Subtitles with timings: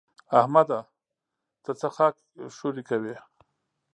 [0.39, 0.79] احمده!
[1.63, 2.15] ته څه خاک
[2.55, 3.15] ښوري کوې؟